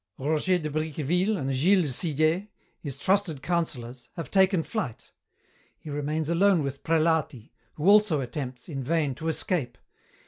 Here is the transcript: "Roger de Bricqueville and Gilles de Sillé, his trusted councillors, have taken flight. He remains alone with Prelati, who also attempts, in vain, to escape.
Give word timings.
"Roger 0.17 0.57
de 0.57 0.67
Bricqueville 0.67 1.37
and 1.37 1.53
Gilles 1.53 1.83
de 1.83 1.87
Sillé, 1.89 2.47
his 2.79 2.97
trusted 2.97 3.43
councillors, 3.43 4.09
have 4.15 4.31
taken 4.31 4.63
flight. 4.63 5.11
He 5.77 5.91
remains 5.91 6.27
alone 6.27 6.63
with 6.63 6.81
Prelati, 6.83 7.51
who 7.75 7.87
also 7.87 8.19
attempts, 8.19 8.67
in 8.67 8.81
vain, 8.83 9.13
to 9.13 9.27
escape. 9.27 9.77